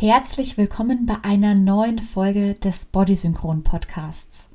Herzlich 0.00 0.56
willkommen 0.56 1.04
bei 1.04 1.18
einer 1.24 1.54
neuen 1.54 1.98
Folge 1.98 2.54
des 2.54 2.86
Bodysynchron 2.86 3.62
Podcasts. 3.62 4.48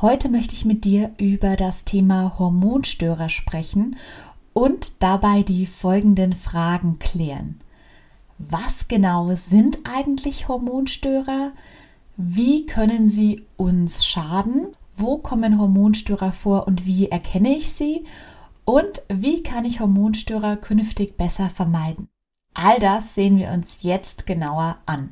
Heute 0.00 0.28
möchte 0.28 0.54
ich 0.54 0.64
mit 0.64 0.84
dir 0.84 1.10
über 1.18 1.56
das 1.56 1.84
Thema 1.84 2.38
Hormonstörer 2.38 3.28
sprechen 3.28 3.96
und 4.52 4.92
dabei 5.00 5.42
die 5.42 5.66
folgenden 5.66 6.34
Fragen 6.34 7.00
klären. 7.00 7.60
Was 8.38 8.86
genau 8.86 9.34
sind 9.34 9.80
eigentlich 9.92 10.46
Hormonstörer? 10.46 11.50
Wie 12.16 12.64
können 12.64 13.08
sie 13.08 13.42
uns 13.56 14.06
schaden? 14.06 14.68
Wo 14.96 15.18
kommen 15.18 15.58
Hormonstörer 15.58 16.30
vor 16.30 16.68
und 16.68 16.86
wie 16.86 17.08
erkenne 17.08 17.56
ich 17.56 17.72
sie? 17.72 18.04
Und 18.64 19.02
wie 19.12 19.42
kann 19.42 19.64
ich 19.64 19.80
Hormonstörer 19.80 20.56
künftig 20.56 21.16
besser 21.16 21.50
vermeiden? 21.50 22.06
All 22.58 22.78
das 22.78 23.14
sehen 23.14 23.36
wir 23.36 23.50
uns 23.50 23.82
jetzt 23.82 24.26
genauer 24.26 24.78
an. 24.86 25.10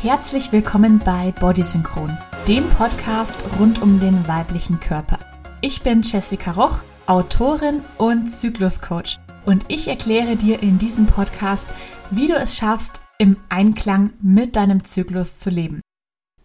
Herzlich 0.00 0.52
willkommen 0.52 0.98
bei 0.98 1.32
Bodysynchron, 1.32 2.16
dem 2.48 2.66
Podcast 2.70 3.44
rund 3.58 3.82
um 3.82 4.00
den 4.00 4.26
weiblichen 4.26 4.80
Körper. 4.80 5.18
Ich 5.60 5.82
bin 5.82 6.00
Jessica 6.00 6.52
Roch, 6.52 6.82
Autorin 7.06 7.82
und 7.98 8.30
Zykluscoach 8.30 9.18
und 9.44 9.66
ich 9.68 9.88
erkläre 9.88 10.36
dir 10.36 10.62
in 10.62 10.78
diesem 10.78 11.04
Podcast, 11.04 11.66
wie 12.10 12.26
du 12.26 12.36
es 12.36 12.56
schaffst, 12.56 13.02
im 13.18 13.36
Einklang 13.50 14.12
mit 14.22 14.56
deinem 14.56 14.82
Zyklus 14.82 15.40
zu 15.40 15.50
leben. 15.50 15.82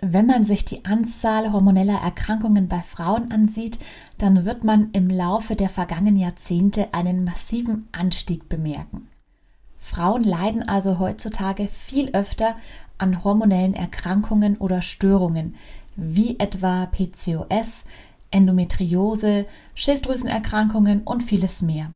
Wenn 0.02 0.26
man 0.26 0.46
sich 0.46 0.66
die 0.66 0.84
Anzahl 0.84 1.54
hormoneller 1.54 2.02
Erkrankungen 2.02 2.68
bei 2.68 2.82
Frauen 2.82 3.32
ansieht, 3.32 3.80
dann 4.18 4.44
wird 4.44 4.66
man 4.66 4.92
im 4.92 5.10
Laufe 5.10 5.56
der 5.56 5.70
vergangenen 5.70 6.18
Jahrzehnte 6.18 6.94
einen 6.94 7.24
massiven 7.24 7.88
Anstieg 7.94 8.50
bemerken. 8.50 9.08
Frauen 9.86 10.24
leiden 10.24 10.68
also 10.68 10.98
heutzutage 10.98 11.68
viel 11.68 12.10
öfter 12.14 12.56
an 12.98 13.24
hormonellen 13.24 13.76
Erkrankungen 13.76 14.58
oder 14.58 14.82
Störungen, 14.82 15.54
wie 15.96 16.40
etwa 16.40 16.88
PCOS, 16.88 17.84
Endometriose, 18.32 19.46
Schilddrüsenerkrankungen 19.76 21.04
und 21.04 21.22
vieles 21.22 21.62
mehr. 21.62 21.92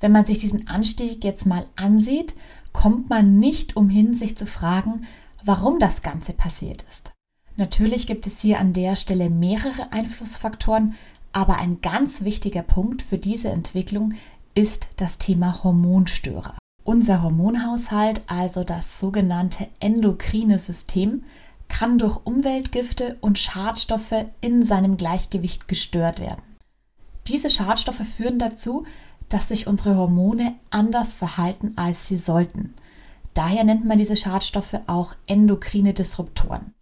Wenn 0.00 0.10
man 0.10 0.24
sich 0.24 0.38
diesen 0.38 0.68
Anstieg 0.68 1.22
jetzt 1.22 1.44
mal 1.44 1.66
ansieht, 1.76 2.34
kommt 2.72 3.10
man 3.10 3.38
nicht 3.38 3.76
umhin, 3.76 4.16
sich 4.16 4.38
zu 4.38 4.46
fragen, 4.46 5.06
warum 5.44 5.78
das 5.78 6.00
Ganze 6.00 6.32
passiert 6.32 6.80
ist. 6.88 7.12
Natürlich 7.56 8.06
gibt 8.06 8.26
es 8.26 8.40
hier 8.40 8.58
an 8.58 8.72
der 8.72 8.96
Stelle 8.96 9.28
mehrere 9.28 9.92
Einflussfaktoren, 9.92 10.94
aber 11.32 11.58
ein 11.58 11.82
ganz 11.82 12.22
wichtiger 12.22 12.62
Punkt 12.62 13.02
für 13.02 13.18
diese 13.18 13.50
Entwicklung 13.50 14.14
ist 14.54 14.88
das 14.96 15.18
Thema 15.18 15.62
Hormonstörer. 15.62 16.56
Unser 16.84 17.22
Hormonhaushalt, 17.22 18.22
also 18.26 18.64
das 18.64 18.98
sogenannte 18.98 19.68
endokrine 19.78 20.58
System, 20.58 21.22
kann 21.68 21.98
durch 21.98 22.18
Umweltgifte 22.24 23.16
und 23.20 23.38
Schadstoffe 23.38 24.26
in 24.40 24.64
seinem 24.64 24.96
Gleichgewicht 24.96 25.68
gestört 25.68 26.20
werden. 26.20 26.42
Diese 27.28 27.50
Schadstoffe 27.50 28.02
führen 28.04 28.40
dazu, 28.40 28.84
dass 29.28 29.48
sich 29.48 29.68
unsere 29.68 29.96
Hormone 29.96 30.54
anders 30.70 31.14
verhalten, 31.14 31.72
als 31.76 32.08
sie 32.08 32.18
sollten. 32.18 32.74
Daher 33.32 33.64
nennt 33.64 33.86
man 33.86 33.96
diese 33.96 34.16
Schadstoffe 34.16 34.76
auch 34.88 35.14
endokrine 35.26 35.94
Disruptoren. 35.94 36.74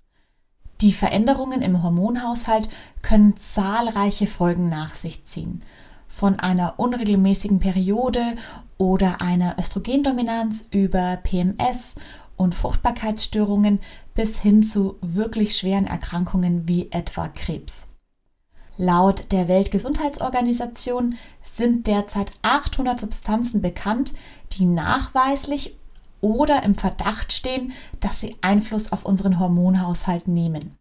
Die 0.81 0.93
Veränderungen 0.95 1.61
im 1.61 1.83
Hormonhaushalt 1.83 2.71
können 3.03 3.37
zahlreiche 3.37 4.27
Folgen 4.27 4.71
nach 4.71 4.95
sich 4.95 5.25
ziehen 5.25 5.63
von 6.11 6.41
einer 6.41 6.75
unregelmäßigen 6.79 7.61
Periode 7.61 8.21
oder 8.79 9.23
einer 9.23 9.57
Östrogendominanz 9.59 10.67
über 10.73 11.17
PMS 11.23 11.95
und 12.37 12.55
Fruchtbarkeitsstörungen 12.55 13.79
bis 14.15 14.41
hin 14.41 14.63
zu 14.65 14.97
wirklich 15.01 15.57
schweren 15.57 15.87
Erkrankungen 15.87 16.67
wie 16.67 16.91
etwa 16.91 17.29
Krebs. 17.29 17.89
Laut 18.77 19.31
der 19.31 19.47
Weltgesundheitsorganisation 19.47 21.17
sind 21.43 21.87
derzeit 21.87 22.33
800 22.43 22.99
Substanzen 22.99 23.61
bekannt, 23.61 24.13
die 24.53 24.65
nachweislich 24.65 25.77
oder 26.21 26.65
im 26.65 26.75
Verdacht 26.75 27.33
stehen, 27.33 27.73
dass 28.01 28.21
sie 28.21 28.37
Einfluss 28.41 28.91
auf 28.91 29.05
unseren 29.05 29.39
Hormonhaushalt 29.39 30.27
nehmen. 30.27 30.77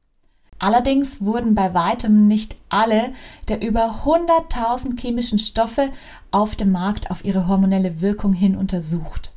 Allerdings 0.60 1.22
wurden 1.22 1.56
bei 1.56 1.74
weitem 1.74 2.28
nicht 2.28 2.58
alle 2.68 3.14
der 3.48 3.62
über 3.62 4.04
100.000 4.06 5.00
chemischen 5.00 5.40
Stoffe 5.40 5.90
auf 6.32 6.58
dem 6.58 6.72
Markt 6.72 7.10
auf 7.10 7.24
ihre 7.24 7.48
hormonelle 7.48 8.02
Wirkung 8.02 8.34
hin 8.34 8.58
untersucht. 8.58 9.32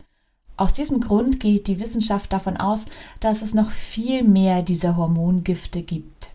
Aus 0.57 0.73
diesem 0.73 1.01
Grund 1.01 1.41
geht 1.41 1.69
die 1.69 1.81
Wissenschaft 1.81 2.33
davon 2.33 2.57
aus, 2.57 2.87
dass 3.21 3.41
es 3.41 3.55
noch 3.55 3.71
viel 3.71 4.25
mehr 4.25 4.63
dieser 4.63 4.97
Hormongifte 4.97 5.83
gibt. 5.83 6.31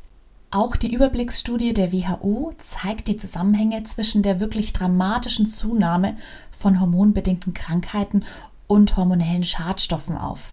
Auch 0.49 0.77
die 0.77 0.93
Überblicksstudie 0.93 1.73
der 1.73 1.91
WHO 1.91 2.53
zeigt 2.57 3.09
die 3.09 3.17
Zusammenhänge 3.17 3.83
zwischen 3.83 4.23
der 4.23 4.39
wirklich 4.39 4.71
dramatischen 4.71 5.45
Zunahme 5.45 6.15
von 6.51 6.79
hormonbedingten 6.79 7.53
Krankheiten 7.53 8.23
und 8.65 8.95
hormonellen 8.95 9.43
Schadstoffen 9.43 10.17
auf. 10.17 10.51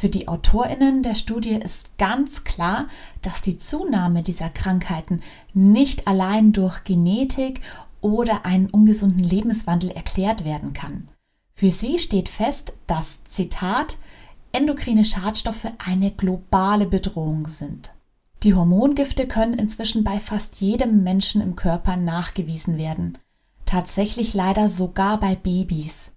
Für 0.00 0.08
die 0.08 0.28
Autorinnen 0.28 1.02
der 1.02 1.16
Studie 1.16 1.54
ist 1.54 1.98
ganz 1.98 2.44
klar, 2.44 2.86
dass 3.20 3.42
die 3.42 3.58
Zunahme 3.58 4.22
dieser 4.22 4.48
Krankheiten 4.48 5.22
nicht 5.54 6.06
allein 6.06 6.52
durch 6.52 6.84
Genetik 6.84 7.60
oder 8.00 8.46
einen 8.46 8.70
ungesunden 8.70 9.24
Lebenswandel 9.24 9.90
erklärt 9.90 10.44
werden 10.44 10.72
kann. 10.72 11.08
Für 11.52 11.72
sie 11.72 11.98
steht 11.98 12.28
fest, 12.28 12.74
dass, 12.86 13.24
Zitat, 13.24 13.96
endokrine 14.52 15.04
Schadstoffe 15.04 15.66
eine 15.84 16.12
globale 16.12 16.86
Bedrohung 16.86 17.48
sind. 17.48 17.92
Die 18.44 18.54
Hormongifte 18.54 19.26
können 19.26 19.54
inzwischen 19.54 20.04
bei 20.04 20.20
fast 20.20 20.60
jedem 20.60 21.02
Menschen 21.02 21.40
im 21.40 21.56
Körper 21.56 21.96
nachgewiesen 21.96 22.78
werden. 22.78 23.18
Tatsächlich 23.66 24.32
leider 24.32 24.68
sogar 24.68 25.18
bei 25.18 25.34
Babys. 25.34 26.12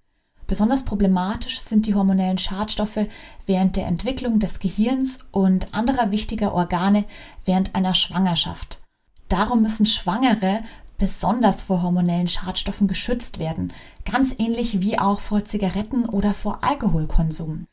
Besonders 0.51 0.83
problematisch 0.83 1.61
sind 1.61 1.85
die 1.85 1.95
hormonellen 1.95 2.37
Schadstoffe 2.37 3.07
während 3.45 3.77
der 3.77 3.87
Entwicklung 3.87 4.39
des 4.39 4.59
Gehirns 4.59 5.19
und 5.31 5.73
anderer 5.73 6.11
wichtiger 6.11 6.53
Organe 6.53 7.05
während 7.45 7.73
einer 7.73 7.93
Schwangerschaft. 7.93 8.81
Darum 9.29 9.61
müssen 9.61 9.85
Schwangere 9.85 10.59
besonders 10.97 11.63
vor 11.63 11.81
hormonellen 11.81 12.27
Schadstoffen 12.27 12.89
geschützt 12.89 13.39
werden, 13.39 13.71
ganz 14.03 14.35
ähnlich 14.39 14.81
wie 14.81 14.99
auch 14.99 15.21
vor 15.21 15.45
Zigaretten 15.45 16.03
oder 16.03 16.33
vor 16.33 16.65
Alkoholkonsum. 16.65 17.65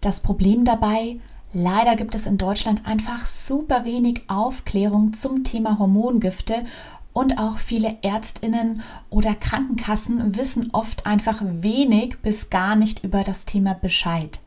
Das 0.00 0.20
Problem 0.20 0.64
dabei, 0.64 1.18
leider 1.52 1.96
gibt 1.96 2.14
es 2.14 2.26
in 2.26 2.38
Deutschland 2.38 2.86
einfach 2.86 3.26
super 3.26 3.84
wenig 3.84 4.30
Aufklärung 4.30 5.14
zum 5.14 5.42
Thema 5.42 5.80
Hormongifte 5.80 6.64
und 7.12 7.38
auch 7.38 7.58
viele 7.58 7.98
Ärztinnen 8.02 8.82
oder 9.08 9.34
Krankenkassen 9.34 10.36
wissen 10.36 10.70
oft 10.72 11.06
einfach 11.06 11.42
wenig 11.44 12.18
bis 12.22 12.50
gar 12.50 12.76
nicht 12.76 13.04
über 13.04 13.24
das 13.24 13.44
Thema 13.44 13.74
Bescheid. 13.74 14.40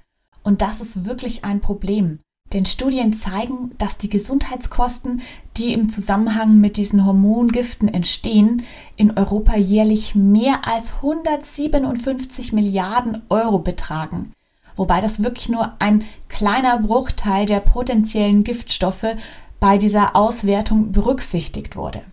Und 0.43 0.61
das 0.61 0.81
ist 0.81 1.05
wirklich 1.05 1.45
ein 1.45 1.61
Problem. 1.61 2.19
Denn 2.51 2.65
Studien 2.65 3.13
zeigen, 3.13 3.71
dass 3.79 3.97
die 3.97 4.09
Gesundheitskosten, 4.09 5.21
die 5.57 5.73
im 5.73 5.89
Zusammenhang 5.89 6.59
mit 6.59 6.77
diesen 6.77 7.05
Hormongiften 7.05 7.87
entstehen, 7.87 8.63
in 8.95 9.17
Europa 9.17 9.57
jährlich 9.57 10.13
mehr 10.13 10.67
als 10.67 10.93
157 10.95 12.53
Milliarden 12.53 13.23
Euro 13.29 13.59
betragen. 13.59 14.31
Wobei 14.75 15.01
das 15.01 15.23
wirklich 15.23 15.49
nur 15.49 15.73
ein 15.79 16.03
kleiner 16.27 16.79
Bruchteil 16.79 17.45
der 17.45 17.59
potenziellen 17.59 18.43
Giftstoffe 18.43 19.15
bei 19.59 19.77
dieser 19.77 20.15
Auswertung 20.15 20.91
berücksichtigt 20.91 21.75
wurde. 21.75 22.03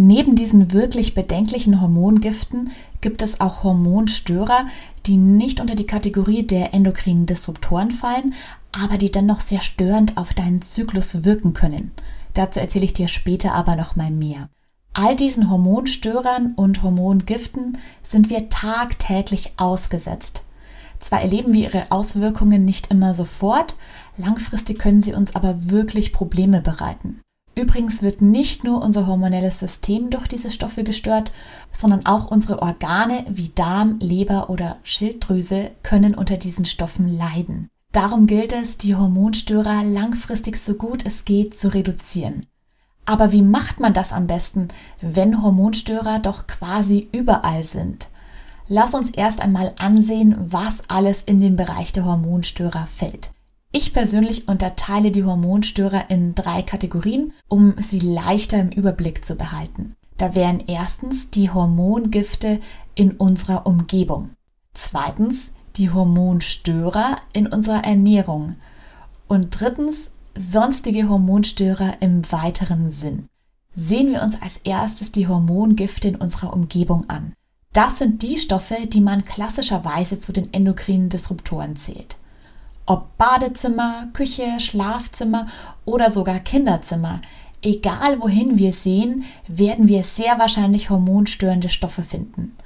Neben 0.00 0.36
diesen 0.36 0.72
wirklich 0.72 1.14
bedenklichen 1.14 1.80
Hormongiften 1.80 2.70
gibt 3.00 3.20
es 3.20 3.40
auch 3.40 3.64
Hormonstörer, 3.64 4.66
die 5.06 5.16
nicht 5.16 5.58
unter 5.58 5.74
die 5.74 5.86
Kategorie 5.86 6.46
der 6.46 6.72
endokrinen 6.72 7.26
Disruptoren 7.26 7.90
fallen, 7.90 8.32
aber 8.70 8.96
die 8.96 9.10
dennoch 9.10 9.40
sehr 9.40 9.60
störend 9.60 10.16
auf 10.16 10.34
deinen 10.34 10.62
Zyklus 10.62 11.24
wirken 11.24 11.52
können. 11.52 11.90
Dazu 12.34 12.60
erzähle 12.60 12.84
ich 12.84 12.92
dir 12.92 13.08
später 13.08 13.54
aber 13.54 13.74
noch 13.74 13.96
mal 13.96 14.12
mehr. 14.12 14.48
All 14.92 15.16
diesen 15.16 15.50
Hormonstörern 15.50 16.54
und 16.54 16.84
Hormongiften 16.84 17.76
sind 18.04 18.30
wir 18.30 18.48
tagtäglich 18.50 19.54
ausgesetzt. 19.56 20.42
Zwar 21.00 21.22
erleben 21.22 21.52
wir 21.52 21.64
ihre 21.64 21.90
Auswirkungen 21.90 22.64
nicht 22.64 22.92
immer 22.92 23.14
sofort, 23.14 23.76
langfristig 24.16 24.78
können 24.78 25.02
sie 25.02 25.14
uns 25.14 25.34
aber 25.34 25.70
wirklich 25.70 26.12
Probleme 26.12 26.60
bereiten. 26.60 27.20
Übrigens 27.58 28.02
wird 28.02 28.22
nicht 28.22 28.62
nur 28.62 28.84
unser 28.84 29.08
hormonelles 29.08 29.58
System 29.58 30.10
durch 30.10 30.28
diese 30.28 30.48
Stoffe 30.48 30.84
gestört, 30.84 31.32
sondern 31.72 32.06
auch 32.06 32.30
unsere 32.30 32.62
Organe 32.62 33.24
wie 33.28 33.48
Darm, 33.48 33.98
Leber 33.98 34.48
oder 34.48 34.76
Schilddrüse 34.84 35.72
können 35.82 36.14
unter 36.14 36.36
diesen 36.36 36.66
Stoffen 36.66 37.08
leiden. 37.08 37.68
Darum 37.90 38.28
gilt 38.28 38.52
es, 38.52 38.76
die 38.76 38.94
Hormonstörer 38.94 39.82
langfristig 39.82 40.56
so 40.56 40.74
gut 40.74 41.04
es 41.04 41.24
geht 41.24 41.58
zu 41.58 41.74
reduzieren. 41.74 42.46
Aber 43.06 43.32
wie 43.32 43.42
macht 43.42 43.80
man 43.80 43.92
das 43.92 44.12
am 44.12 44.28
besten, 44.28 44.68
wenn 45.00 45.42
Hormonstörer 45.42 46.20
doch 46.20 46.46
quasi 46.46 47.08
überall 47.10 47.64
sind? 47.64 48.06
Lass 48.68 48.94
uns 48.94 49.10
erst 49.10 49.40
einmal 49.40 49.72
ansehen, 49.78 50.36
was 50.38 50.84
alles 50.88 51.22
in 51.22 51.40
den 51.40 51.56
Bereich 51.56 51.92
der 51.92 52.04
Hormonstörer 52.04 52.86
fällt. 52.86 53.32
Ich 53.70 53.92
persönlich 53.92 54.48
unterteile 54.48 55.10
die 55.10 55.24
Hormonstörer 55.24 56.08
in 56.08 56.34
drei 56.34 56.62
Kategorien, 56.62 57.32
um 57.48 57.74
sie 57.78 58.00
leichter 58.00 58.58
im 58.58 58.70
Überblick 58.70 59.24
zu 59.24 59.34
behalten. 59.34 59.94
Da 60.16 60.34
wären 60.34 60.60
erstens 60.66 61.30
die 61.30 61.50
Hormongifte 61.50 62.60
in 62.94 63.12
unserer 63.12 63.66
Umgebung. 63.66 64.30
Zweitens 64.72 65.52
die 65.76 65.90
Hormonstörer 65.90 67.16
in 67.32 67.46
unserer 67.46 67.84
Ernährung. 67.84 68.56
Und 69.28 69.60
drittens 69.60 70.10
sonstige 70.34 71.08
Hormonstörer 71.08 72.00
im 72.00 72.30
weiteren 72.32 72.88
Sinn. 72.88 73.26
Sehen 73.74 74.12
wir 74.12 74.22
uns 74.22 74.40
als 74.40 74.58
erstes 74.64 75.12
die 75.12 75.28
Hormongifte 75.28 76.08
in 76.08 76.16
unserer 76.16 76.52
Umgebung 76.52 77.08
an. 77.10 77.34
Das 77.72 77.98
sind 77.98 78.22
die 78.22 78.38
Stoffe, 78.38 78.86
die 78.86 79.02
man 79.02 79.24
klassischerweise 79.24 80.18
zu 80.18 80.32
den 80.32 80.52
endokrinen 80.52 81.10
Disruptoren 81.10 81.76
zählt. 81.76 82.16
Ob 82.90 83.18
Badezimmer, 83.18 84.08
Küche, 84.14 84.58
Schlafzimmer 84.60 85.44
oder 85.84 86.10
sogar 86.10 86.38
Kinderzimmer, 86.38 87.20
egal 87.60 88.18
wohin 88.22 88.56
wir 88.56 88.72
sehen, 88.72 89.24
werden 89.46 89.88
wir 89.88 90.02
sehr 90.02 90.38
wahrscheinlich 90.38 90.88
hormonstörende 90.88 91.68
Stoffe 91.68 92.02
finden. 92.02 92.56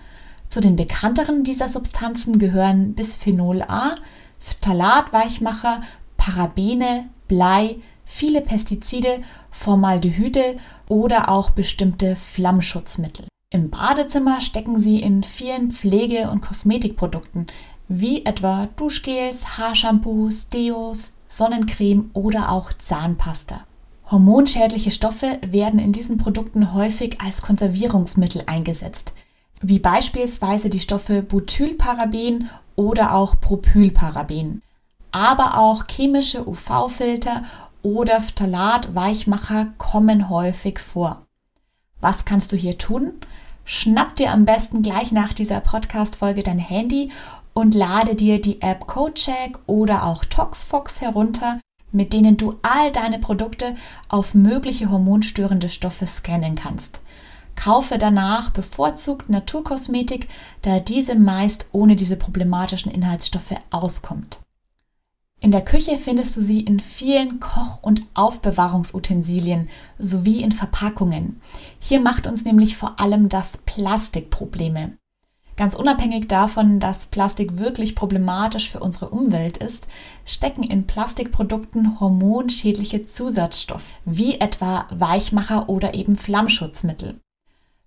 Zu 0.48 0.60
den 0.60 0.76
bekannteren 0.76 1.42
dieser 1.42 1.69
Substanzen 1.69 2.38
gehören 2.38 2.94
Bisphenol 2.94 3.62
A, 3.62 3.96
Phthalatweichmacher, 4.38 5.82
Parabene, 6.16 7.08
Blei, 7.26 7.78
viele 8.04 8.42
Pestizide, 8.42 9.22
Formaldehyde 9.50 10.56
oder 10.86 11.30
auch 11.30 11.50
bestimmte 11.50 12.14
Flammschutzmittel. 12.14 13.26
Im 13.50 13.70
Badezimmer 13.70 14.40
stecken 14.40 14.78
sie 14.78 15.02
in 15.02 15.25
vielen 15.25 15.72
Pflege- 15.72 16.30
und 16.30 16.42
Kosmetikprodukten, 16.42 17.48
wie 17.88 18.25
etwa 18.25 18.69
Duschgels, 18.76 19.58
Haarshampoos, 19.58 20.49
Deos, 20.49 21.14
Sonnencreme 21.29 22.11
oder 22.12 22.50
auch 22.50 22.73
Zahnpasta. 22.73 23.64
Hormonschädliche 24.11 24.90
Stoffe 24.90 25.38
werden 25.46 25.79
in 25.79 25.93
diesen 25.93 26.19
Produkten 26.19 26.75
häufig 26.75 27.20
als 27.20 27.43
Konservierungsmittel 27.43 28.43
eingesetzt 28.46 29.14
wie 29.62 29.79
beispielsweise 29.79 30.69
die 30.69 30.81
Stoffe 30.81 31.23
Butylparaben 31.23 32.50
oder 32.75 33.14
auch 33.14 33.40
Propylparaben, 33.40 34.62
aber 35.12 35.56
auch 35.58 35.85
chemische 35.88 36.46
UV-Filter 36.46 37.43
oder 37.82 38.20
Phthalat-Weichmacher 38.20 39.73
kommen 39.78 40.28
häufig 40.28 40.78
vor. 40.78 41.26
Was 42.00 42.25
kannst 42.25 42.52
du 42.52 42.56
hier 42.56 42.76
tun? 42.76 43.12
Schnapp 43.64 44.17
dir 44.17 44.32
am 44.32 44.44
besten 44.44 44.82
gleich 44.82 45.12
nach 45.12 45.32
dieser 45.32 45.61
Podcast-Folge 45.61 46.43
dein 46.43 46.58
Handy 46.58 47.12
und 47.54 47.75
lade 47.75 48.14
dir 48.14 48.40
die 48.40 48.62
App 48.62 48.87
CodeCheck 48.87 49.58
oder 49.66 50.04
auch 50.04 50.25
ToxFox 50.25 51.00
herunter, 51.00 51.60
mit 51.93 52.12
denen 52.12 52.37
du 52.37 52.54
all 52.62 52.90
deine 52.90 53.19
Produkte 53.19 53.76
auf 54.08 54.34
mögliche 54.34 54.90
hormonstörende 54.90 55.69
Stoffe 55.69 56.06
scannen 56.06 56.54
kannst. 56.54 57.00
Kaufe 57.54 57.99
danach 57.99 58.50
bevorzugt 58.50 59.28
Naturkosmetik, 59.28 60.28
da 60.62 60.81
diese 60.81 61.14
meist 61.14 61.66
ohne 61.72 61.96
diese 61.96 62.16
problematischen 62.16 62.90
Inhaltsstoffe 62.90 63.54
auskommt. 63.70 64.40
In 65.40 65.50
der 65.50 65.64
Küche 65.64 65.99
findest 65.99 66.37
du 66.37 66.40
sie 66.40 66.60
in 66.60 66.78
vielen 66.78 67.40
Koch- 67.40 67.82
und 67.82 68.02
Aufbewahrungsutensilien 68.14 69.69
sowie 69.99 70.40
in 70.40 70.52
Verpackungen. 70.52 71.40
Hier 71.81 72.00
macht 72.00 72.28
uns 72.28 72.44
nämlich 72.44 72.76
vor 72.76 73.00
allem 73.00 73.28
das 73.28 73.58
Plastik 73.58 74.31
Probleme. 74.31 74.96
Ganz 75.56 75.75
unabhängig 75.75 76.28
davon, 76.28 76.81
dass 76.81 77.06
Plastik 77.06 77.58
wirklich 77.58 77.94
problematisch 77.94 78.70
für 78.70 78.81
unsere 78.81 79.10
Umwelt 79.10 79.58
ist, 79.58 79.88
stecken 80.25 80.62
in 80.62 80.87
Plastikprodukten 80.87 82.00
hormonschädliche 82.00 83.02
Zusatzstoffe, 83.02 83.90
wie 84.04 84.40
etwa 84.40 84.87
Weichmacher 84.90 85.69
oder 85.69 85.94
eben 85.94 86.16
Flammschutzmittel. 86.16 87.20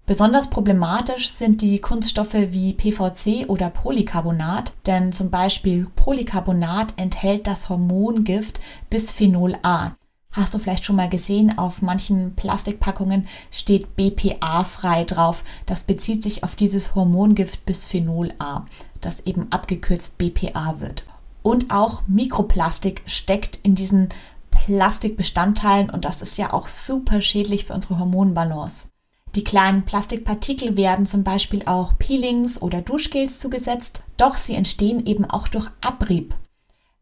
Besonders 0.06 0.52
problematisch 0.52 1.30
sind 1.30 1.62
die 1.62 1.80
Kunststoffe 1.80 2.36
wie 2.36 2.74
PVC 2.74 3.50
oder 3.50 3.72
Polycarbonat, 3.72 4.74
denn 4.86 5.12
zum 5.12 5.32
Beispiel 5.32 5.88
Polycarbonat 5.96 6.94
enthält 6.98 7.48
das 7.48 7.70
Hormongift 7.70 8.60
Bisphenol 8.92 9.58
A. 9.64 9.96
Hast 10.36 10.54
du 10.54 10.60
vielleicht 10.60 10.84
schon 10.84 10.98
mal 10.98 11.08
gesehen, 11.08 11.58
auf 11.58 11.82
manchen 11.82 12.36
Plastikpackungen 12.36 13.26
steht 13.52 13.96
BPA 13.96 14.66
frei 14.66 15.06
drauf. 15.06 15.46
Das 15.66 15.86
bezieht 15.86 16.22
sich 16.24 16.44
auf 16.44 16.58
dieses 16.58 16.94
Hormongift 16.94 17.66
Bisphenol 17.66 18.34
A, 18.38 18.66
das 19.00 19.22
eben 19.22 19.50
abgekürzt 19.54 20.18
BPA 20.18 20.82
wird. 20.82 21.06
Und 21.42 21.72
auch 21.72 22.04
Mikroplastik 22.08 23.02
steckt 23.06 23.60
in 23.64 23.76
diesen 23.76 24.10
Plastikbestandteilen 24.52 25.90
und 25.90 26.04
das 26.04 26.22
ist 26.22 26.38
ja 26.38 26.52
auch 26.52 26.68
super 26.68 27.22
schädlich 27.22 27.64
für 27.64 27.74
unsere 27.74 27.98
Hormonbalance. 27.98 28.88
Die 29.36 29.44
kleinen 29.46 29.84
Plastikpartikel 29.84 30.76
werden 30.76 31.06
zum 31.06 31.24
Beispiel 31.24 31.64
auch 31.66 31.98
Peelings 31.98 32.62
oder 32.62 32.82
Duschgels 32.82 33.40
zugesetzt, 33.40 34.02
doch 34.18 34.36
sie 34.36 34.56
entstehen 34.56 35.06
eben 35.06 35.24
auch 35.24 35.48
durch 35.48 35.70
Abrieb. 35.80 36.34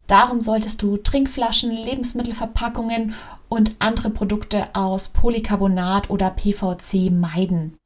Darum 0.07 0.41
solltest 0.41 0.81
du 0.81 0.97
Trinkflaschen, 0.97 1.71
Lebensmittelverpackungen 1.71 3.13
und 3.50 3.75
andere 3.79 4.09
Produkte 4.09 4.67
aus 4.73 5.09
Polycarbonat 5.09 6.09
oder 6.09 6.29
PVC 6.29 7.11
meiden. 7.11 7.77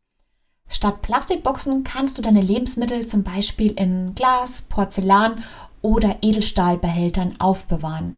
Statt 0.67 1.01
Plastikboxen 1.01 1.83
kannst 1.83 2.17
du 2.17 2.21
deine 2.21 2.41
Lebensmittel 2.41 3.05
zum 3.05 3.23
Beispiel 3.23 3.71
in 3.71 4.15
Glas, 4.15 4.63
Porzellan 4.63 5.43
oder 5.81 6.17
Edelstahlbehältern 6.21 7.35
aufbewahren. 7.39 8.15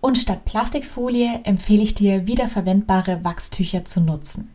Und 0.00 0.18
statt 0.18 0.44
Plastikfolie 0.44 1.40
empfehle 1.44 1.82
ich 1.82 1.94
dir, 1.94 2.26
wiederverwendbare 2.26 3.24
Wachstücher 3.24 3.84
zu 3.84 4.00
nutzen 4.00 4.54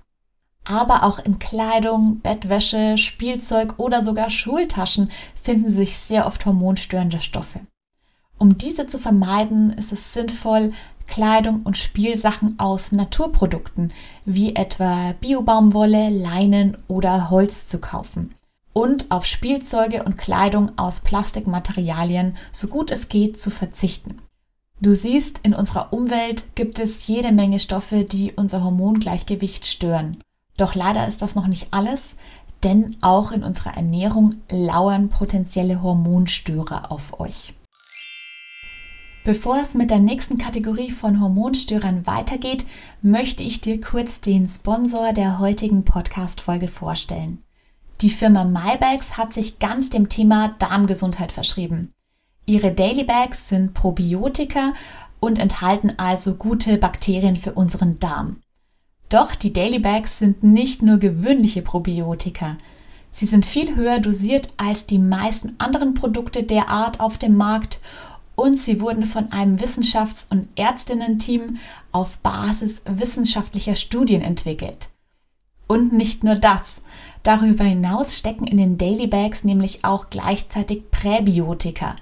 aber 0.67 1.03
auch 1.03 1.19
in 1.19 1.39
Kleidung, 1.39 2.19
Bettwäsche, 2.19 2.97
Spielzeug 2.97 3.75
oder 3.77 4.03
sogar 4.03 4.29
Schultaschen 4.29 5.11
finden 5.41 5.69
sich 5.69 5.97
sehr 5.97 6.27
oft 6.27 6.45
hormonstörende 6.45 7.21
Stoffe. 7.21 7.61
Um 8.37 8.57
diese 8.57 8.87
zu 8.87 8.99
vermeiden, 8.99 9.71
ist 9.73 9.91
es 9.91 10.13
sinnvoll, 10.13 10.71
Kleidung 11.07 11.61
und 11.63 11.77
Spielsachen 11.77 12.59
aus 12.59 12.91
Naturprodukten 12.91 13.93
wie 14.25 14.55
etwa 14.55 15.13
Biobaumwolle, 15.19 16.09
Leinen 16.09 16.77
oder 16.87 17.29
Holz 17.29 17.67
zu 17.67 17.79
kaufen 17.79 18.35
und 18.77 19.09
auf 19.09 19.25
Spielzeuge 19.25 20.03
und 20.03 20.19
Kleidung 20.19 20.77
aus 20.77 20.99
Plastikmaterialien 20.99 22.35
so 22.51 22.67
gut 22.67 22.91
es 22.91 23.09
geht 23.09 23.39
zu 23.39 23.49
verzichten. 23.49 24.19
Du 24.79 24.93
siehst, 24.93 25.39
in 25.41 25.55
unserer 25.55 25.91
Umwelt 25.91 26.53
gibt 26.53 26.77
es 26.77 27.07
jede 27.07 27.31
Menge 27.31 27.57
Stoffe, 27.57 28.03
die 28.03 28.33
unser 28.33 28.63
Hormongleichgewicht 28.63 29.65
stören. 29.65 30.17
Doch 30.57 30.75
leider 30.75 31.07
ist 31.07 31.23
das 31.23 31.33
noch 31.33 31.47
nicht 31.47 31.69
alles, 31.71 32.17
denn 32.61 32.95
auch 33.01 33.31
in 33.31 33.43
unserer 33.43 33.75
Ernährung 33.75 34.35
lauern 34.51 35.09
potenzielle 35.09 35.81
Hormonstörer 35.81 36.91
auf 36.91 37.19
euch. 37.19 37.55
Bevor 39.27 39.59
es 39.61 39.73
mit 39.73 39.91
der 39.91 39.99
nächsten 39.99 40.37
Kategorie 40.37 40.89
von 40.89 41.19
Hormonstörern 41.19 42.07
weitergeht, 42.07 42.65
möchte 43.01 43.43
ich 43.43 43.59
dir 43.59 43.81
kurz 43.81 44.21
den 44.21 44.47
Sponsor 44.47 45.11
der 45.11 45.37
heutigen 45.39 45.83
Podcast-Folge 45.83 46.69
vorstellen. 46.69 47.43
Die 47.99 48.09
Firma 48.09 48.45
MyBags 48.45 49.17
hat 49.17 49.33
sich 49.33 49.59
ganz 49.59 49.89
dem 49.89 50.07
Thema 50.07 50.55
Darmgesundheit 50.59 51.33
verschrieben. 51.33 51.89
Ihre 52.45 52.71
Daily 52.71 53.03
Bags 53.03 53.49
sind 53.49 53.73
Probiotika 53.73 54.71
und 55.19 55.39
enthalten 55.39 55.91
also 55.97 56.35
gute 56.35 56.77
Bakterien 56.77 57.35
für 57.35 57.51
unseren 57.51 57.99
Darm. 57.99 58.37
Doch 59.09 59.35
die 59.35 59.51
Daily 59.51 59.79
Bags 59.79 60.19
sind 60.19 60.41
nicht 60.43 60.81
nur 60.81 60.99
gewöhnliche 60.99 61.63
Probiotika. 61.63 62.55
Sie 63.11 63.25
sind 63.25 63.45
viel 63.45 63.75
höher 63.75 63.99
dosiert 63.99 64.53
als 64.55 64.85
die 64.85 64.99
meisten 64.99 65.55
anderen 65.57 65.95
Produkte 65.95 66.43
der 66.43 66.69
Art 66.69 67.01
auf 67.01 67.17
dem 67.17 67.35
Markt 67.35 67.81
und 68.37 68.57
sie 68.57 68.79
wurden 68.79 69.05
von 69.05 69.31
einem 69.31 69.57
Wissenschafts- 69.57 70.27
und 70.29 70.47
Ärztinnen-Team 70.55 71.57
auf 71.91 72.19
Basis 72.19 72.81
wissenschaftlicher 72.85 73.75
Studien 73.75 74.21
entwickelt. 74.21 74.89
Und 75.67 75.91
nicht 75.91 76.23
nur 76.23 76.35
das. 76.35 76.83
Darüber 77.23 77.65
hinaus 77.65 78.15
stecken 78.15 78.47
in 78.47 78.57
den 78.57 78.77
Daily 78.77 79.07
Bags 79.07 79.43
nämlich 79.43 79.83
auch 79.83 80.09
gleichzeitig 80.09 80.89
Präbiotika, 80.91 81.95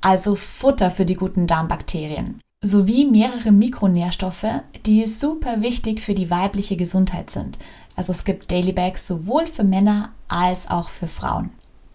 also 0.00 0.36
Futter 0.36 0.90
für 0.90 1.04
die 1.04 1.14
guten 1.14 1.46
Darmbakterien 1.46 2.40
sowie 2.60 3.04
mehrere 3.06 3.52
Mikronährstoffe, 3.52 4.62
die 4.84 5.06
super 5.06 5.62
wichtig 5.62 6.00
für 6.00 6.14
die 6.14 6.30
weibliche 6.30 6.76
Gesundheit 6.76 7.30
sind. 7.30 7.58
Also 7.94 8.12
es 8.12 8.24
gibt 8.24 8.50
Daily 8.50 8.72
Bags 8.72 9.06
sowohl 9.06 9.46
für 9.46 9.64
Männer 9.64 10.10
als 10.28 10.68
auch 10.68 10.88
für 10.88 11.06
Frauen. 11.06 11.50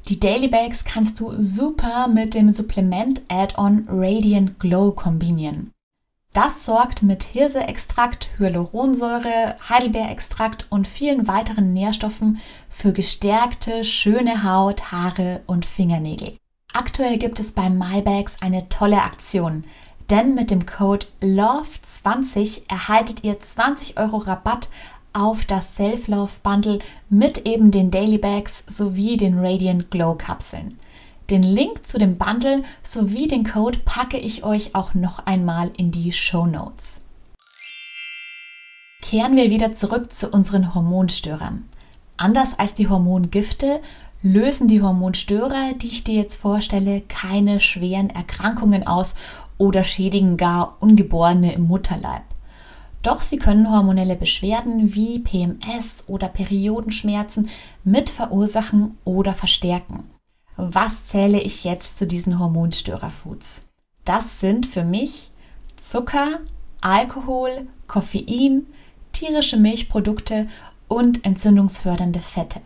Die 0.09 0.19
Daily 0.19 0.49
Bags 0.49 0.83
kannst 0.83 1.21
du 1.21 1.31
super 1.39 2.09
mit 2.09 2.33
dem 2.33 2.51
Supplement 2.51 3.21
Add-on 3.29 3.85
Radiant 3.87 4.59
Glow 4.59 4.91
kombinieren. 4.91 5.71
Das 6.33 6.65
sorgt 6.65 7.03
mit 7.03 7.23
Hirseextrakt, 7.23 8.27
Hyaluronsäure, 8.37 9.55
Heidelbeerextrakt 9.69 10.67
und 10.69 10.87
vielen 10.87 11.27
weiteren 11.27 11.71
Nährstoffen 11.71 12.39
für 12.67 12.91
gestärkte, 12.91 13.85
schöne 13.85 14.43
Haut, 14.43 14.91
Haare 14.91 15.41
und 15.45 15.65
Fingernägel. 15.65 16.35
Aktuell 16.73 17.17
gibt 17.17 17.39
es 17.39 17.53
bei 17.53 17.69
MyBags 17.69 18.41
eine 18.41 18.67
tolle 18.67 19.03
Aktion, 19.03 19.63
denn 20.09 20.33
mit 20.33 20.51
dem 20.51 20.65
Code 20.65 21.05
LOVE20 21.21 22.63
erhaltet 22.67 23.23
ihr 23.23 23.39
20 23.39 23.97
Euro 23.97 24.17
Rabatt 24.17 24.67
auf 25.13 25.45
das 25.45 25.75
Self-Love 25.75 26.31
Bundle 26.41 26.79
mit 27.09 27.45
eben 27.45 27.71
den 27.71 27.91
Daily 27.91 28.17
Bags 28.17 28.63
sowie 28.67 29.17
den 29.17 29.39
Radiant 29.39 29.91
Glow 29.91 30.15
Kapseln. 30.15 30.79
Den 31.29 31.43
Link 31.43 31.87
zu 31.87 31.97
dem 31.97 32.17
Bundle 32.17 32.63
sowie 32.81 33.27
den 33.27 33.45
Code 33.45 33.79
packe 33.85 34.17
ich 34.17 34.43
euch 34.43 34.75
auch 34.75 34.93
noch 34.93 35.25
einmal 35.25 35.71
in 35.77 35.91
die 35.91 36.11
Show 36.11 36.45
Notes. 36.45 37.01
Kehren 39.01 39.35
wir 39.35 39.49
wieder 39.49 39.73
zurück 39.73 40.11
zu 40.11 40.29
unseren 40.29 40.73
Hormonstörern. 40.73 41.69
Anders 42.17 42.57
als 42.57 42.73
die 42.73 42.87
Hormongifte 42.87 43.81
lösen 44.21 44.67
die 44.67 44.81
Hormonstörer, 44.81 45.73
die 45.73 45.87
ich 45.87 46.03
dir 46.03 46.15
jetzt 46.15 46.37
vorstelle, 46.37 47.01
keine 47.01 47.59
schweren 47.59 48.09
Erkrankungen 48.09 48.87
aus 48.87 49.15
oder 49.57 49.83
schädigen 49.83 50.37
gar 50.37 50.77
Ungeborene 50.79 51.53
im 51.53 51.63
Mutterleib. 51.63 52.23
Doch 53.03 53.21
sie 53.21 53.37
können 53.37 53.69
hormonelle 53.69 54.15
Beschwerden 54.15 54.95
wie 54.95 55.19
PMS 55.19 56.05
oder 56.07 56.29
Periodenschmerzen 56.29 57.49
mit 57.83 58.09
verursachen 58.09 58.97
oder 59.03 59.33
verstärken. 59.33 60.09
Was 60.55 61.05
zähle 61.05 61.41
ich 61.41 61.65
jetzt 61.65 61.97
zu 61.97 62.07
diesen 62.07 62.39
Hormonstörerfoods? 62.39 63.67
Das 64.05 64.39
sind 64.39 64.65
für 64.65 64.85
mich 64.85 65.31
Zucker, 65.75 66.39
Alkohol, 66.79 67.67
Koffein, 67.87 68.67
tierische 69.11 69.57
Milchprodukte 69.57 70.47
und 70.87 71.25
entzündungsfördernde 71.25 72.19
Fette. 72.19 72.61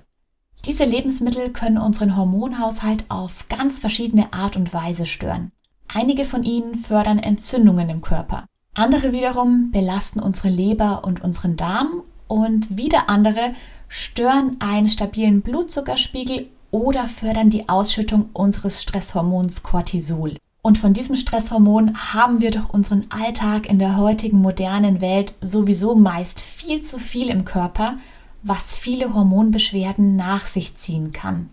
Diese 0.66 0.84
Lebensmittel 0.84 1.52
können 1.52 1.78
unseren 1.78 2.16
Hormonhaushalt 2.16 3.06
auf 3.10 3.48
ganz 3.48 3.80
verschiedene 3.80 4.34
Art 4.34 4.56
und 4.56 4.74
Weise 4.74 5.06
stören. 5.06 5.52
Einige 5.88 6.26
von 6.26 6.44
ihnen 6.44 6.76
fördern 6.76 7.20
Entzündungen 7.20 7.90
im 7.90 8.02
Körper. 8.02 8.46
Andere 8.78 9.12
wiederum 9.12 9.72
belasten 9.72 10.20
unsere 10.20 10.50
Leber 10.50 11.04
und 11.04 11.24
unseren 11.24 11.56
Darm 11.56 12.04
und 12.28 12.78
wieder 12.78 13.10
andere 13.10 13.56
stören 13.88 14.58
einen 14.60 14.88
stabilen 14.88 15.42
Blutzuckerspiegel 15.42 16.48
oder 16.70 17.08
fördern 17.08 17.50
die 17.50 17.70
Ausschüttung 17.70 18.30
unseres 18.34 18.84
Stresshormons 18.84 19.64
Cortisol. 19.64 20.36
Und 20.62 20.78
von 20.78 20.94
diesem 20.94 21.16
Stresshormon 21.16 22.14
haben 22.14 22.40
wir 22.40 22.52
durch 22.52 22.70
unseren 22.70 23.08
Alltag 23.10 23.68
in 23.68 23.80
der 23.80 23.98
heutigen 23.98 24.38
modernen 24.38 25.02
Welt 25.02 25.34
sowieso 25.42 25.96
meist 25.96 26.40
viel 26.40 26.82
zu 26.82 27.00
viel 27.00 27.30
im 27.30 27.46
Körper, 27.46 27.98
was 28.44 28.78
viele 28.78 29.12
Hormonbeschwerden 29.12 30.16
nach 30.16 30.46
sich 30.46 30.76
ziehen 30.76 31.12
kann. 31.12 31.50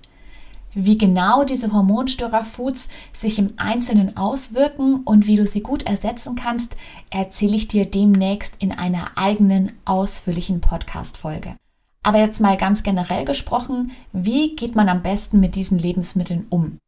Wie 0.74 0.98
genau 0.98 1.44
diese 1.44 1.72
Hormonstörerfoods 1.72 2.88
sich 3.12 3.38
im 3.38 3.52
Einzelnen 3.56 4.16
auswirken 4.16 5.02
und 5.04 5.26
wie 5.28 5.36
du 5.36 5.46
sie 5.46 5.60
gut 5.60 5.84
ersetzen 5.84 6.34
kannst, 6.34 6.76
erzähle 7.10 7.54
ich 7.54 7.68
dir 7.68 7.84
demnächst 7.86 8.56
in 8.58 8.72
einer 8.72 9.16
eigenen 9.16 9.72
ausführlichen 9.84 10.60
Podcast-Folge. 10.60 11.54
Aber 12.02 12.18
jetzt 12.18 12.40
mal 12.40 12.56
ganz 12.56 12.82
generell 12.82 13.24
gesprochen, 13.24 13.92
wie 14.12 14.56
geht 14.56 14.74
man 14.74 14.88
am 14.88 15.02
besten 15.02 15.38
mit 15.38 15.54
diesen 15.54 15.78
Lebensmitteln 15.78 16.46
um? 16.50 16.78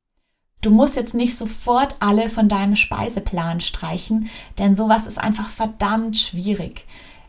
Du 0.63 0.73
musst 0.73 0.97
jetzt 0.97 1.15
nicht 1.15 1.37
sofort 1.37 1.97
alle 2.01 2.29
von 2.29 2.49
deinem 2.49 2.75
Speiseplan 2.75 3.61
streichen, 3.61 4.29
denn 4.59 4.75
sowas 4.75 5.07
ist 5.07 5.19
einfach 5.19 5.49
verdammt 5.49 6.19
schwierig. 6.19 6.85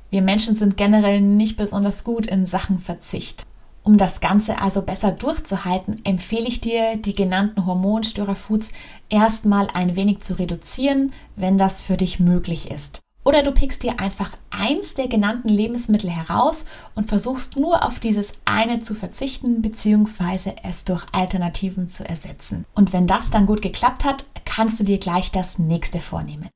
Wir 0.10 0.24
Menschen 0.24 0.56
sind 0.56 0.76
generell 0.76 1.22
nicht 1.22 1.56
besonders 1.56 2.04
gut 2.04 2.26
in 2.26 2.48
Sachen 2.48 2.80
Verzicht. 2.80 3.46
Um 3.88 3.98
das 3.98 4.20
Ganze 4.20 4.60
also 4.60 4.82
besser 4.82 5.14
durchzuhalten, 5.14 6.02
empfehle 6.04 6.46
ich 6.46 6.60
dir, 6.60 6.98
die 6.98 7.16
genannten 7.16 7.66
Hormonstörerfoods 7.66 8.74
erstmal 9.08 9.70
ein 9.74 9.96
wenig 9.96 10.20
zu 10.20 10.38
reduzieren, 10.38 11.14
wenn 11.38 11.58
das 11.58 11.82
für 11.82 11.96
dich 11.96 12.20
möglich 12.20 12.70
ist. 12.70 13.00
Oder 13.24 13.44
du 13.44 13.54
pickst 13.54 13.84
dir 13.84 14.02
einfach 14.02 14.32
eins 14.50 14.94
der 14.94 15.08
genannten 15.08 15.48
Lebensmittel 15.48 16.10
heraus 16.10 16.66
und 16.96 17.08
versuchst 17.08 17.56
nur 17.56 17.86
auf 17.86 18.02
dieses 18.02 18.34
eine 18.44 18.80
zu 18.80 18.94
verzichten 18.94 19.62
bzw. 19.62 20.56
es 20.64 20.84
durch 20.84 21.06
Alternativen 21.14 21.88
zu 21.88 22.04
ersetzen. 22.04 22.66
Und 22.76 22.92
wenn 22.92 23.08
das 23.08 23.30
dann 23.30 23.46
gut 23.46 23.62
geklappt 23.62 24.04
hat, 24.04 24.26
kannst 24.44 24.82
du 24.82 24.84
dir 24.84 24.98
gleich 24.98 25.32
das 25.32 25.60
nächste 25.60 26.02
vornehmen. 26.02 26.50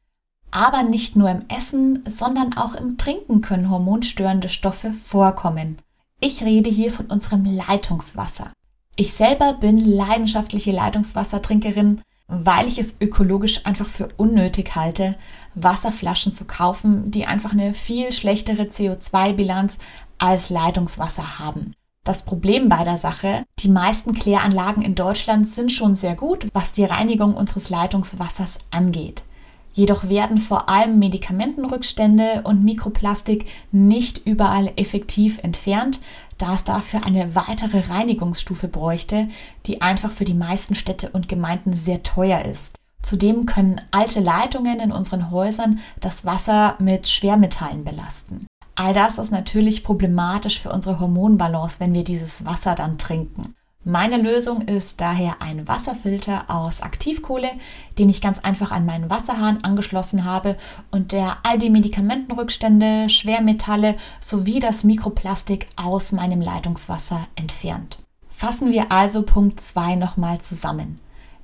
Aber 0.51 0.83
nicht 0.83 1.15
nur 1.15 1.29
im 1.29 1.45
Essen, 1.47 2.03
sondern 2.05 2.57
auch 2.57 2.73
im 2.73 2.97
Trinken 2.97 3.39
können 3.39 3.69
hormonstörende 3.69 4.49
Stoffe 4.49 4.91
vorkommen. 4.91 5.77
Ich 6.21 6.43
rede 6.43 6.69
hier 6.69 6.91
von 6.91 7.07
unserem 7.07 7.43
Leitungswasser. 7.43 8.53
Ich 8.95 9.13
selber 9.13 9.53
bin 9.53 9.77
leidenschaftliche 9.77 10.71
Leitungswassertrinkerin 10.71 12.01
weil 12.31 12.67
ich 12.67 12.79
es 12.79 13.01
ökologisch 13.01 13.65
einfach 13.65 13.87
für 13.87 14.07
unnötig 14.15 14.73
halte, 14.75 15.17
Wasserflaschen 15.53 16.33
zu 16.33 16.47
kaufen, 16.47 17.11
die 17.11 17.25
einfach 17.25 17.51
eine 17.51 17.73
viel 17.73 18.13
schlechtere 18.13 18.63
CO2-Bilanz 18.63 19.77
als 20.17 20.49
Leitungswasser 20.49 21.39
haben. 21.39 21.73
Das 22.05 22.23
Problem 22.23 22.69
bei 22.69 22.85
der 22.85 22.97
Sache, 22.97 23.43
die 23.59 23.67
meisten 23.67 24.13
Kläranlagen 24.13 24.81
in 24.81 24.95
Deutschland 24.95 25.47
sind 25.47 25.73
schon 25.73 25.95
sehr 25.95 26.15
gut, 26.15 26.47
was 26.53 26.71
die 26.71 26.85
Reinigung 26.85 27.35
unseres 27.35 27.69
Leitungswassers 27.69 28.59
angeht. 28.71 29.23
Jedoch 29.71 30.09
werden 30.09 30.37
vor 30.37 30.69
allem 30.69 30.99
Medikamentenrückstände 30.99 32.41
und 32.43 32.63
Mikroplastik 32.63 33.45
nicht 33.71 34.21
überall 34.25 34.71
effektiv 34.75 35.39
entfernt, 35.39 36.01
da 36.37 36.55
es 36.55 36.63
dafür 36.63 37.05
eine 37.05 37.35
weitere 37.35 37.79
Reinigungsstufe 37.79 38.67
bräuchte, 38.67 39.27
die 39.65 39.81
einfach 39.81 40.11
für 40.11 40.25
die 40.25 40.33
meisten 40.33 40.75
Städte 40.75 41.09
und 41.11 41.29
Gemeinden 41.29 41.73
sehr 41.73 42.03
teuer 42.03 42.43
ist. 42.43 42.75
Zudem 43.01 43.45
können 43.45 43.81
alte 43.91 44.19
Leitungen 44.19 44.79
in 44.79 44.91
unseren 44.91 45.31
Häusern 45.31 45.79
das 45.99 46.25
Wasser 46.25 46.75
mit 46.79 47.07
Schwermetallen 47.07 47.83
belasten. 47.83 48.45
All 48.75 48.93
das 48.93 49.17
ist 49.17 49.31
natürlich 49.31 49.83
problematisch 49.83 50.61
für 50.61 50.71
unsere 50.71 50.99
Hormonbalance, 50.99 51.79
wenn 51.79 51.93
wir 51.93 52.03
dieses 52.03 52.45
Wasser 52.45 52.75
dann 52.75 52.97
trinken. 52.97 53.55
Meine 53.83 54.17
Lösung 54.17 54.61
ist 54.61 55.01
daher 55.01 55.41
ein 55.41 55.67
Wasserfilter 55.67 56.51
aus 56.51 56.81
Aktivkohle, 56.81 57.49
den 57.97 58.09
ich 58.09 58.21
ganz 58.21 58.37
einfach 58.37 58.71
an 58.71 58.85
meinen 58.85 59.09
Wasserhahn 59.09 59.63
angeschlossen 59.63 60.23
habe 60.23 60.55
und 60.91 61.11
der 61.11 61.37
all 61.41 61.57
die 61.57 61.71
Medikamentenrückstände, 61.71 63.09
Schwermetalle 63.09 63.95
sowie 64.19 64.59
das 64.59 64.83
Mikroplastik 64.83 65.65
aus 65.77 66.11
meinem 66.11 66.41
Leitungswasser 66.41 67.21
entfernt. 67.35 67.97
Fassen 68.29 68.71
wir 68.71 68.91
also 68.91 69.23
Punkt 69.23 69.59
2 69.59 69.95
nochmal 69.95 70.39
zusammen. 70.41 70.99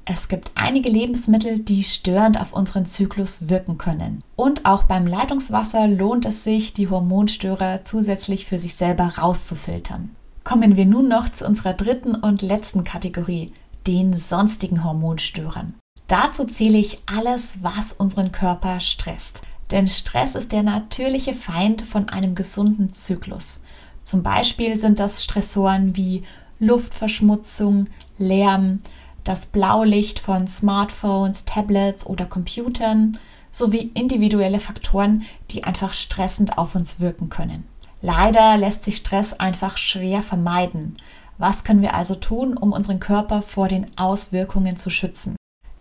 Es 0.05 0.27
gibt 0.27 0.51
einige 0.53 0.89
Lebensmittel, 0.89 1.57
die 1.57 1.83
störend 1.83 2.39
auf 2.39 2.53
unseren 2.53 2.85
Zyklus 2.85 3.49
wirken 3.49 3.79
können. 3.79 4.19
Und 4.35 4.63
auch 4.63 4.83
beim 4.83 5.07
Leitungswasser 5.07 5.87
lohnt 5.87 6.25
es 6.27 6.43
sich, 6.43 6.75
die 6.75 6.87
Hormonstörer 6.87 7.81
zusätzlich 7.81 8.45
für 8.45 8.59
sich 8.59 8.75
selber 8.75 9.13
rauszufiltern 9.17 10.11
kommen 10.47 10.77
wir 10.77 10.85
nun 10.85 11.09
noch 11.09 11.27
zu 11.27 11.45
unserer 11.45 11.73
dritten 11.73 12.15
und 12.15 12.41
letzten 12.41 12.85
Kategorie, 12.85 13.51
den 13.85 14.15
sonstigen 14.15 14.85
Hormonstörern. 14.85 15.73
Dazu 16.07 16.45
zähle 16.45 16.77
ich 16.77 16.99
alles, 17.05 17.57
was 17.63 17.91
unseren 17.91 18.31
Körper 18.31 18.79
stresst. 18.79 19.41
Denn 19.71 19.87
Stress 19.87 20.35
ist 20.35 20.53
der 20.53 20.63
natürliche 20.63 21.33
Feind 21.33 21.81
von 21.81 22.07
einem 22.07 22.33
gesunden 22.33 22.93
Zyklus. 22.93 23.59
Zum 24.05 24.23
Beispiel 24.23 24.77
sind 24.77 24.99
das 24.99 25.21
Stressoren 25.21 25.97
wie 25.97 26.23
Luftverschmutzung, 26.59 27.87
Lärm, 28.17 28.79
das 29.25 29.47
Blaulicht 29.47 30.21
von 30.21 30.47
Smartphones, 30.47 31.43
Tablets 31.43 32.05
oder 32.05 32.25
Computern 32.25 33.19
sowie 33.51 33.91
individuelle 33.95 34.61
Faktoren, 34.61 35.23
die 35.51 35.65
einfach 35.65 35.93
stressend 35.93 36.57
auf 36.57 36.73
uns 36.73 37.01
wirken 37.01 37.27
können. 37.27 37.65
Leider 38.07 38.55
lässt 38.55 38.85
sich 38.85 38.95
Stress 38.95 39.33
einfach 39.33 39.77
schwer 39.77 40.21
vermeiden. 40.23 40.95
Was 41.37 41.65
können 41.65 41.81
wir 41.81 41.93
also 41.93 42.15
tun, 42.15 42.55
um 42.55 42.71
unseren 42.71 43.01
Körper 43.01 43.41
vor 43.41 43.67
den 43.67 43.85
Auswirkungen 43.97 44.77
zu 44.77 44.89
schützen? 44.89 45.35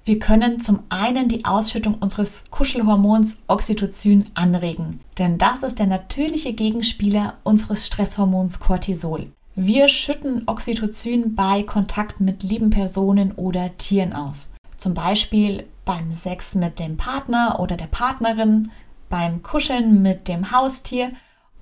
Wir 0.05 0.19
können 0.19 0.59
zum 0.59 0.81
einen 0.89 1.29
die 1.29 1.45
Ausschüttung 1.45 1.95
unseres 2.01 2.47
Kuschelhormons 2.51 3.39
Oxytocin 3.47 4.25
anregen, 4.35 4.99
denn 5.19 5.39
das 5.39 5.63
ist 5.63 5.79
der 5.79 5.87
natürliche 5.87 6.53
Gegenspieler 6.53 7.35
unseres 7.45 7.87
Stresshormons 7.87 8.59
Cortisol. 8.59 9.31
Wir 9.55 9.87
schütten 9.87 10.49
Oxytocin 10.49 11.37
bei 11.37 11.63
Kontakt 11.63 12.19
mit 12.21 12.43
lieben 12.43 12.71
Personen 12.71 13.31
oder 13.37 13.77
Tieren 13.77 14.13
aus. 14.13 14.51
Zum 14.77 14.95
Beispiel 14.95 15.65
beim 15.85 16.11
Sex 16.11 16.57
mit 16.57 16.81
dem 16.81 16.97
Partner 16.97 17.61
oder 17.61 17.77
der 17.77 17.87
Partnerin, 17.87 18.73
beim 19.09 19.45
Kuscheln 19.45 20.03
mit 20.03 20.27
dem 20.27 20.51
Haustier 20.51 21.13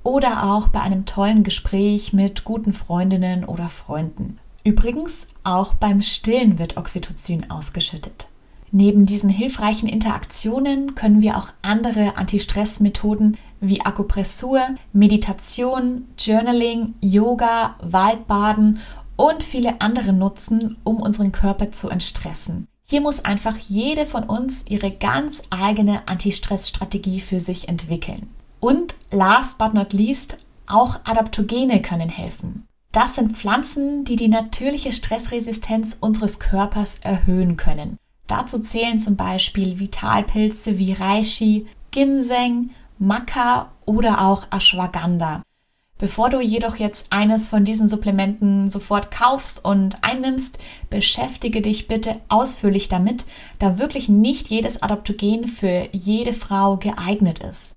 oder 0.04 0.52
auch 0.52 0.68
bei 0.68 0.80
einem 0.80 1.06
tollen 1.06 1.42
Gespräch 1.42 2.12
mit 2.12 2.44
guten 2.44 2.72
Freundinnen 2.72 3.44
oder 3.44 3.68
Freunden. 3.68 4.38
Übrigens, 4.62 5.26
auch 5.42 5.74
beim 5.74 6.00
Stillen 6.00 6.58
wird 6.58 6.76
Oxytocin 6.76 7.50
ausgeschüttet. 7.50 8.28
Neben 8.70 9.06
diesen 9.06 9.30
hilfreichen 9.30 9.88
Interaktionen 9.88 10.94
können 10.94 11.22
wir 11.22 11.36
auch 11.36 11.48
andere 11.62 12.16
Anti-Stress-Methoden 12.16 13.36
wie 13.60 13.80
Akupressur, 13.84 14.60
Meditation, 14.92 16.08
Journaling, 16.18 16.94
Yoga, 17.00 17.76
Waldbaden 17.80 18.80
und 19.16 19.42
viele 19.42 19.80
andere 19.80 20.12
nutzen, 20.12 20.76
um 20.82 21.00
unseren 21.00 21.30
Körper 21.30 21.70
zu 21.70 21.88
entstressen. 21.88 22.66
Hier 22.84 23.00
muss 23.00 23.24
einfach 23.24 23.56
jede 23.58 24.06
von 24.06 24.24
uns 24.24 24.64
ihre 24.68 24.90
ganz 24.90 25.42
eigene 25.50 26.06
Anti-Stress-Strategie 26.08 27.20
für 27.20 27.40
sich 27.40 27.68
entwickeln. 27.68 28.28
Und 28.64 28.94
last 29.10 29.58
but 29.58 29.74
not 29.74 29.92
least, 29.92 30.38
auch 30.66 30.98
Adaptogene 31.04 31.82
können 31.82 32.08
helfen. 32.08 32.66
Das 32.92 33.14
sind 33.14 33.36
Pflanzen, 33.36 34.04
die 34.04 34.16
die 34.16 34.28
natürliche 34.28 34.90
Stressresistenz 34.90 35.98
unseres 36.00 36.38
Körpers 36.38 36.96
erhöhen 37.02 37.58
können. 37.58 37.98
Dazu 38.26 38.58
zählen 38.58 38.96
zum 38.96 39.16
Beispiel 39.16 39.80
Vitalpilze 39.80 40.78
wie 40.78 40.94
Reishi, 40.94 41.66
Ginseng, 41.90 42.70
Maca 42.98 43.70
oder 43.84 44.22
auch 44.22 44.46
Ashwagandha. 44.50 45.42
Bevor 45.98 46.30
du 46.30 46.40
jedoch 46.40 46.76
jetzt 46.76 47.08
eines 47.10 47.48
von 47.48 47.66
diesen 47.66 47.90
Supplementen 47.90 48.70
sofort 48.70 49.10
kaufst 49.10 49.62
und 49.62 49.98
einnimmst, 50.02 50.56
beschäftige 50.88 51.60
dich 51.60 51.86
bitte 51.86 52.18
ausführlich 52.30 52.88
damit, 52.88 53.26
da 53.58 53.78
wirklich 53.78 54.08
nicht 54.08 54.48
jedes 54.48 54.80
Adaptogen 54.80 55.48
für 55.48 55.90
jede 55.92 56.32
Frau 56.32 56.78
geeignet 56.78 57.40
ist. 57.40 57.76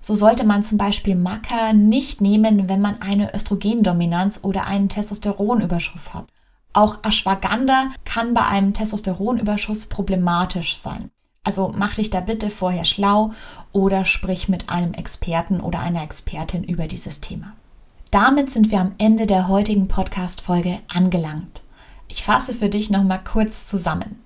So 0.00 0.14
sollte 0.14 0.44
man 0.44 0.62
zum 0.62 0.78
Beispiel 0.78 1.16
Maca 1.16 1.72
nicht 1.72 2.20
nehmen, 2.20 2.68
wenn 2.68 2.80
man 2.80 3.02
eine 3.02 3.34
Östrogendominanz 3.34 4.40
oder 4.42 4.66
einen 4.66 4.88
Testosteronüberschuss 4.88 6.14
hat. 6.14 6.26
Auch 6.72 6.98
Ashwagandha 7.02 7.90
kann 8.04 8.34
bei 8.34 8.46
einem 8.46 8.72
Testosteronüberschuss 8.74 9.86
problematisch 9.86 10.76
sein. 10.76 11.10
Also 11.42 11.72
mach 11.74 11.94
dich 11.94 12.10
da 12.10 12.20
bitte 12.20 12.50
vorher 12.50 12.84
schlau 12.84 13.32
oder 13.72 14.04
sprich 14.04 14.48
mit 14.48 14.68
einem 14.68 14.92
Experten 14.94 15.60
oder 15.60 15.80
einer 15.80 16.02
Expertin 16.02 16.62
über 16.62 16.86
dieses 16.86 17.20
Thema. 17.20 17.54
Damit 18.10 18.50
sind 18.50 18.70
wir 18.70 18.80
am 18.80 18.94
Ende 18.98 19.26
der 19.26 19.48
heutigen 19.48 19.88
Podcast-Folge 19.88 20.78
angelangt. 20.88 21.62
Ich 22.08 22.22
fasse 22.22 22.54
für 22.54 22.68
dich 22.68 22.90
nochmal 22.90 23.22
kurz 23.22 23.66
zusammen. 23.66 24.22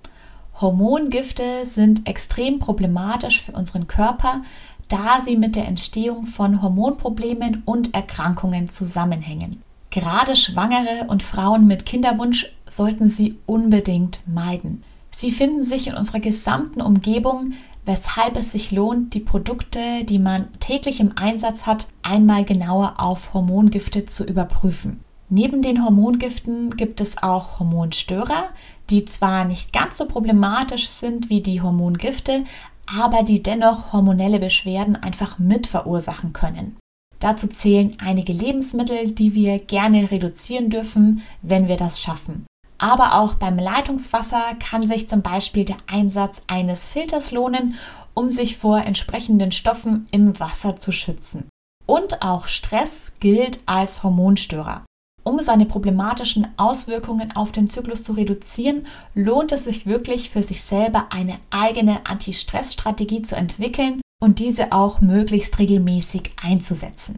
Hormongifte 0.61 1.65
sind 1.65 2.07
extrem 2.07 2.59
problematisch 2.59 3.41
für 3.41 3.53
unseren 3.53 3.87
Körper, 3.87 4.43
da 4.87 5.19
sie 5.23 5.35
mit 5.35 5.55
der 5.55 5.67
Entstehung 5.67 6.25
von 6.25 6.61
Hormonproblemen 6.61 7.63
und 7.65 7.93
Erkrankungen 7.93 8.69
zusammenhängen. 8.69 9.61
Gerade 9.89 10.35
Schwangere 10.35 11.05
und 11.07 11.21
Frauen 11.21 11.67
mit 11.67 11.85
Kinderwunsch 11.85 12.51
sollten 12.65 13.07
sie 13.07 13.37
unbedingt 13.45 14.19
meiden. 14.27 14.83
Sie 15.11 15.31
finden 15.31 15.61
sich 15.61 15.87
in 15.87 15.93
unserer 15.93 16.19
gesamten 16.19 16.81
Umgebung, 16.81 17.53
weshalb 17.85 18.37
es 18.37 18.51
sich 18.51 18.71
lohnt, 18.71 19.13
die 19.13 19.19
Produkte, 19.19 20.03
die 20.03 20.19
man 20.19 20.47
täglich 20.59 20.99
im 20.99 21.15
Einsatz 21.15 21.65
hat, 21.65 21.87
einmal 22.01 22.45
genauer 22.45 22.95
auf 22.97 23.33
Hormongifte 23.33 24.05
zu 24.05 24.23
überprüfen. 24.23 25.01
Neben 25.29 25.61
den 25.61 25.83
Hormongiften 25.83 26.75
gibt 26.75 27.01
es 27.01 27.21
auch 27.21 27.59
Hormonstörer, 27.59 28.49
die 28.89 29.05
zwar 29.05 29.45
nicht 29.45 29.73
ganz 29.73 29.97
so 29.97 30.05
problematisch 30.05 30.87
sind 30.87 31.29
wie 31.29 31.41
die 31.41 31.61
Hormongifte, 31.61 32.43
aber 32.85 33.23
die 33.23 33.41
dennoch 33.41 33.93
hormonelle 33.93 34.39
Beschwerden 34.39 34.95
einfach 34.95 35.39
mit 35.39 35.67
verursachen 35.67 36.33
können. 36.33 36.77
Dazu 37.19 37.47
zählen 37.47 37.95
einige 37.99 38.33
Lebensmittel, 38.33 39.11
die 39.11 39.33
wir 39.33 39.59
gerne 39.59 40.11
reduzieren 40.11 40.69
dürfen, 40.69 41.21
wenn 41.41 41.67
wir 41.67 41.77
das 41.77 42.01
schaffen. 42.01 42.45
Aber 42.77 43.15
auch 43.15 43.35
beim 43.35 43.57
Leitungswasser 43.57 44.41
kann 44.59 44.85
sich 44.85 45.07
zum 45.07 45.21
Beispiel 45.21 45.63
der 45.63 45.77
Einsatz 45.87 46.41
eines 46.47 46.85
Filters 46.85 47.31
lohnen, 47.31 47.75
um 48.13 48.29
sich 48.29 48.57
vor 48.57 48.79
entsprechenden 48.83 49.53
Stoffen 49.53 50.05
im 50.11 50.37
Wasser 50.39 50.75
zu 50.75 50.91
schützen. 50.91 51.47
Und 51.85 52.21
auch 52.21 52.47
Stress 52.47 53.13
gilt 53.21 53.59
als 53.65 54.03
Hormonstörer. 54.03 54.83
Um 55.23 55.39
seine 55.39 55.65
problematischen 55.65 56.47
Auswirkungen 56.57 57.33
auf 57.35 57.53
den 57.53 57.69
Zyklus 57.69 58.03
zu 58.03 58.11
reduzieren, 58.11 58.85
lohnt 59.15 59.53
es 59.53 59.63
sich 59.63 59.85
wirklich 59.85 60.29
für 60.29 60.43
sich 60.43 60.61
selber 60.61 61.07
eine 61.11 61.37
eigene 61.49 62.05
Anti-Stress-Strategie 62.05 63.21
zu 63.21 63.37
entwickeln 63.37 64.01
und 64.21 64.39
diese 64.39 64.73
auch 64.73 64.99
möglichst 64.99 65.59
regelmäßig 65.59 66.31
einzusetzen. 66.41 67.17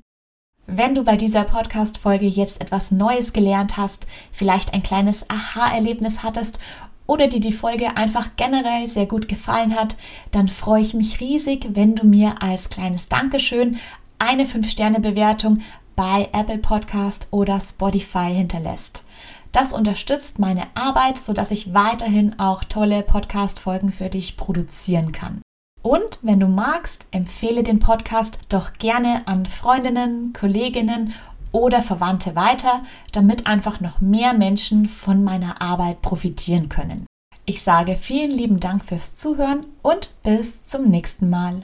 Wenn 0.68 0.96
du 0.96 1.04
bei 1.04 1.16
dieser 1.16 1.44
Podcast-Folge 1.44 2.28
jetzt 2.28 2.62
etwas 2.62 2.92
Neues 2.92 3.34
gelernt 3.34 3.78
hast, 3.78 4.08
vielleicht 4.32 4.74
ein 4.74 4.84
kleines 4.84 5.30
Aha-Erlebnis 5.30 6.24
hattest 6.24 6.60
oder 7.08 7.28
dir 7.28 7.40
die 7.40 7.52
Folge 7.52 7.98
einfach 7.98 8.30
generell 8.36 8.88
sehr 8.88 9.06
gut 9.06 9.28
gefallen 9.28 9.76
hat, 9.76 9.96
dann 10.32 10.48
freue 10.48 10.82
ich 10.82 10.94
mich 10.94 11.20
riesig, 11.20 11.68
wenn 11.72 11.96
du 11.96 12.06
mir 12.06 12.42
als 12.42 12.70
kleines 12.70 13.08
Dankeschön 13.08 13.78
eine 14.18 14.46
5-Sterne-Bewertung 14.46 15.60
bei 15.96 16.30
Apple 16.34 16.58
Podcast 16.58 17.28
oder 17.32 17.60
Spotify 17.60 18.34
hinterlässt. 18.34 19.04
Das 19.52 19.72
unterstützt 19.72 20.38
meine 20.38 20.68
Arbeit, 20.76 21.18
sodass 21.18 21.52
ich 21.52 21.74
weiterhin 21.74 22.38
auch 22.40 22.64
tolle 22.64 23.04
Podcast-Folgen 23.04 23.92
für 23.92 24.10
dich 24.10 24.36
produzieren 24.36 25.12
kann. 25.12 25.42
Und 25.82 26.20
wenn 26.24 26.40
du 26.40 26.48
magst, 26.48 27.08
empfehle 27.12 27.64
den 27.64 27.80
Podcast 27.80 28.40
doch 28.50 28.74
gerne 28.74 29.28
an 29.28 29.46
Freundinnen, 29.46 30.34
Kolleginnen 30.34 31.14
oder 31.52 31.82
Verwandte 31.82 32.36
weiter, 32.36 32.84
damit 33.14 33.48
einfach 33.48 33.80
noch 33.80 34.02
mehr 34.02 34.34
Menschen 34.34 34.88
von 34.88 35.24
meiner 35.24 35.62
Arbeit 35.62 36.02
profitieren 36.02 36.68
können. 36.68 37.06
Ich 37.46 37.62
sage 37.62 37.96
vielen 37.96 38.32
lieben 38.32 38.60
Dank 38.60 38.84
fürs 38.84 39.16
Zuhören 39.16 39.66
und 39.84 40.12
bis 40.24 40.66
zum 40.66 40.90
nächsten 40.90 41.30
Mal. 41.30 41.62